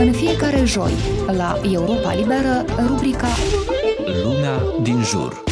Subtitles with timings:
[0.00, 0.92] În fiecare joi,
[1.36, 3.28] la Europa Liberă, rubrica
[4.22, 5.42] Lumea din jur.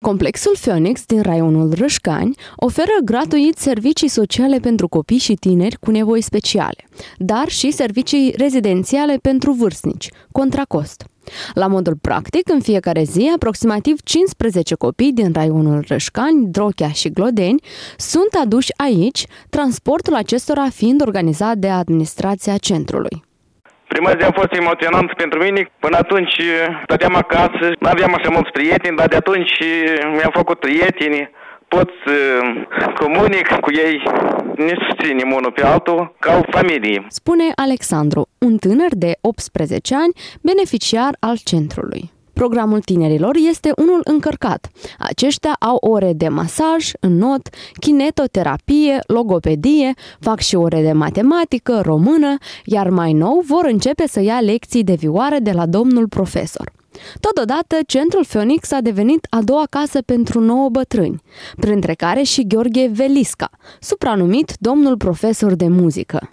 [0.00, 6.20] Complexul Phoenix din raionul Rășcani oferă gratuit servicii sociale pentru copii și tineri cu nevoi
[6.20, 11.04] speciale, dar și servicii rezidențiale pentru vârstnici, contra cost.
[11.54, 17.62] La modul practic, în fiecare zi, aproximativ 15 copii din raionul Rășcani, Drochea și Glodeni
[17.96, 23.24] sunt aduși aici, transportul acestora fiind organizat de administrația centrului.
[23.88, 25.70] Prima zi a fost emoționant pentru mine.
[25.78, 26.40] Până atunci
[26.82, 29.52] stăteam acasă, nu aveam așa mulți prieteni, dar de atunci
[30.16, 31.30] mi-am făcut prieteni
[31.74, 32.16] pot să
[33.00, 34.02] comunic cu ei,
[34.56, 37.06] ne susținem unul pe altul ca o familie.
[37.08, 42.12] Spune Alexandru, un tânăr de 18 ani, beneficiar al centrului.
[42.32, 44.70] Programul tinerilor este unul încărcat.
[44.98, 47.48] Aceștia au ore de masaj, not,
[47.80, 54.40] kinetoterapie, logopedie, fac și ore de matematică, română, iar mai nou vor începe să ia
[54.40, 56.72] lecții de vioară de la domnul profesor.
[57.20, 61.22] Totodată, centrul Phoenix a devenit a doua casă pentru nouă bătrâni,
[61.56, 66.28] printre care și Gheorghe Velisca, supranumit domnul profesor de muzică.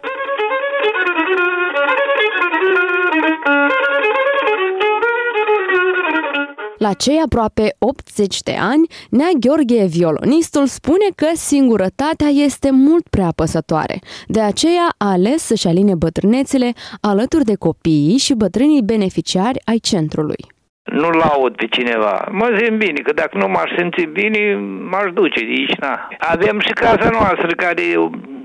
[6.88, 13.26] La cei aproape 80 de ani, Nea Gheorghe, violonistul, spune că singurătatea este mult prea
[13.26, 14.00] apăsătoare.
[14.28, 16.70] De aceea a ales să-și aline bătrânețile
[17.02, 20.42] alături de copiii și bătrânii beneficiari ai centrului.
[20.84, 22.28] Nu laud pe cineva.
[22.32, 24.56] Mă simt bine, că dacă nu m-aș simți bine,
[24.92, 26.08] m-aș duce de aici, na.
[26.20, 27.84] Avem și casa noastră care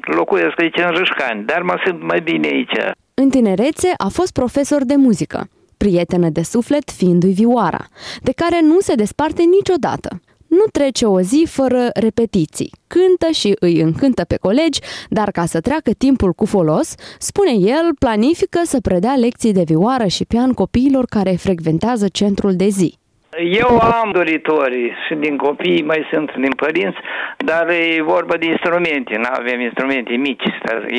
[0.00, 2.76] locuiesc aici în Râșcani, dar mă simt mai bine aici.
[3.14, 7.84] În tinerețe a fost profesor de muzică prietenă de suflet fiindu-i vioara,
[8.22, 10.20] de care nu se desparte niciodată.
[10.48, 12.72] Nu trece o zi fără repetiții.
[12.86, 17.94] Cântă și îi încântă pe colegi, dar ca să treacă timpul cu folos, spune el,
[17.98, 22.98] planifică să predea lecții de vioară și pian copiilor care frecventează centrul de zi.
[23.38, 26.96] Eu am doritori și din copii, mai sunt din părinți,
[27.36, 30.48] dar e vorba de instrumente, nu avem instrumente mici.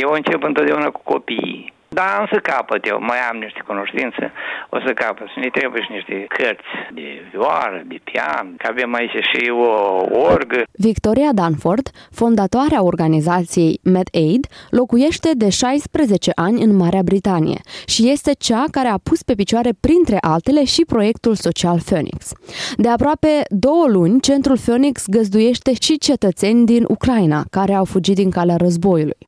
[0.01, 1.73] Eu încep întotdeauna cu copiii.
[1.99, 4.31] Da, am să capăt eu, mai am niște cunoștințe,
[4.69, 5.27] o să capăt.
[5.27, 9.71] Și ne trebuie și niște cărți de vioară, de pian, că avem aici și o
[10.31, 10.63] orgă.
[10.71, 18.63] Victoria Danford, fondatoarea organizației MedAid, locuiește de 16 ani în Marea Britanie și este cea
[18.71, 22.31] care a pus pe picioare, printre altele, și proiectul social Phoenix.
[22.75, 28.29] De aproape două luni, centrul Phoenix găzduiește și cetățeni din Ucraina care au fugit din
[28.29, 29.26] calea războiului.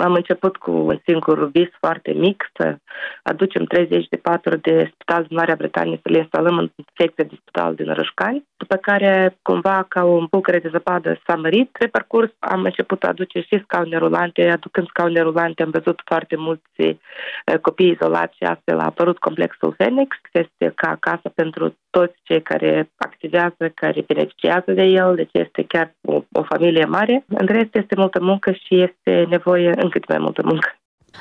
[0.00, 2.76] Am început cu un singur vis foarte mic, să
[3.22, 7.38] aducem 30 de paturi de spital din Marea Britanie să le instalăm în secția de
[7.40, 11.70] spital din Rășcani, după care, cumva, ca un bucăre de zăpadă s-a mărit.
[11.78, 16.36] Pe parcurs am început să aduce și scaune rulante, aducând scaune rulante am văzut foarte
[16.36, 20.16] mulți eh, copii izolați și astfel a apărut complexul Phoenix.
[20.32, 25.94] Este ca acasă pentru toți cei care activează, care beneficiază de el, deci este chiar
[26.00, 27.24] o, o familie mare.
[27.28, 30.68] În rest este multă muncă și este nevoie încât mai multă muncă.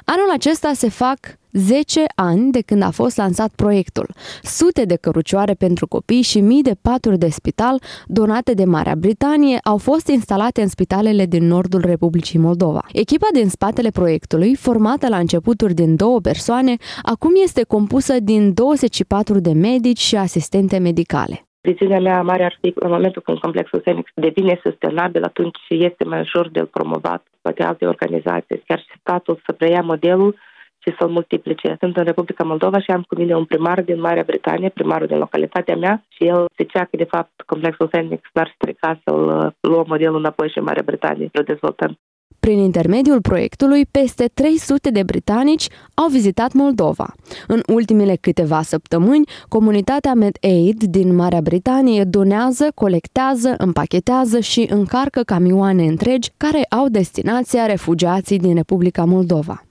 [0.06, 1.18] Anul acesta se fac
[1.52, 4.14] 10 ani de când a fost lansat proiectul.
[4.44, 9.60] Sute de cărucioare pentru copii și mii de paturi de spital donate de Marea Britanie
[9.64, 12.86] au fost instalate în spitalele din nordul Republicii Moldova.
[12.92, 19.40] Echipa din spatele proiectului, formată la începuturi din două persoane, acum este compusă din 24
[19.40, 21.49] de medici și asistente medicale.
[21.62, 26.20] Viziunea mea mare ar fi în momentul când complexul Phoenix devine sustenabil, atunci este mai
[26.20, 30.36] ușor de promovat poate alte organizații, chiar și statul să preia modelul
[30.78, 31.76] și să-l multiplice.
[31.80, 35.18] Sunt în Republica Moldova și am cu mine un primar din Marea Britanie, primarul din
[35.18, 40.18] localitatea mea și el zicea că de fapt complexul Phoenix n-ar strica să-l luăm modelul
[40.18, 41.98] înapoi și în Marea Britanie, să dezvoltăm.
[42.40, 47.14] Prin intermediul proiectului, peste 300 de britanici au vizitat Moldova.
[47.48, 55.84] În ultimele câteva săptămâni, comunitatea MedAid din Marea Britanie donează, colectează, împachetează și încarcă camioane
[55.84, 59.64] întregi care au destinația refugiații din Republica Moldova.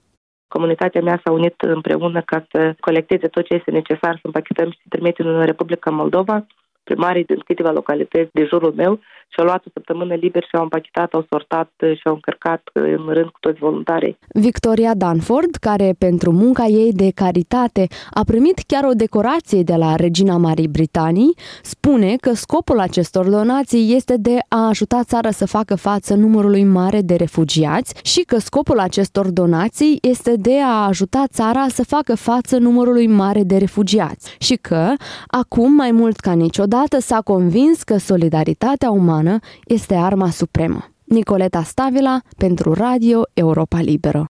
[0.47, 4.77] Comunitatea mea s-a unit împreună ca să colecteze tot ce este necesar să împachetem și
[4.81, 6.45] să trimitem în Republica Moldova
[6.89, 8.99] primarii din câteva localități de jurul meu
[9.31, 13.29] și-au luat o săptămână liber și au împachetat, au sortat și au încărcat în rând
[13.29, 14.17] cu toți voluntarii.
[14.33, 19.95] Victoria Danford, care pentru munca ei de caritate a primit chiar o decorație de la
[19.95, 25.75] Regina Marii Britanii, spune că scopul acestor donații este de a ajuta țara să facă
[25.75, 31.65] față numărului mare de refugiați și că scopul acestor donații este de a ajuta țara
[31.67, 34.93] să facă față numărului mare de refugiați și că,
[35.27, 40.85] acum mai mult ca niciodată, Odată s-a convins că solidaritatea umană este arma supremă.
[41.03, 44.25] Nicoleta Stavila pentru Radio Europa Liberă.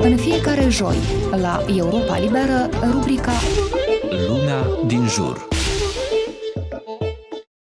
[0.00, 0.96] În fiecare joi,
[1.40, 3.32] la Europa Liberă, rubrica
[4.28, 5.48] Luna din jur.